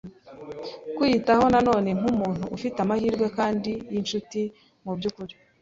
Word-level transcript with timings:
kwiyitaho 0.95 1.45
na 1.53 1.59
none 1.69 1.89
nkumuntu 1.99 2.45
ufite 2.55 2.77
amahirwe 2.81 3.25
kandi 3.37 3.71
yinshuti. 3.91 4.41
Mubyukuri 4.83 5.33